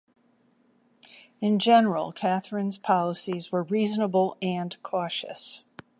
In 1.41 1.59
general, 1.59 2.11
Catherine's 2.11 2.79
policies 2.79 3.51
were 3.51 3.61
reasonable 3.65 4.35
and 4.41 4.75
cautious. 4.81 5.63